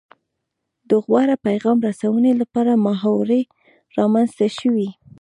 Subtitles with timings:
[0.89, 3.41] د غوره پیغام رسونې لپاره محاورې
[3.97, 4.89] رامنځته شوې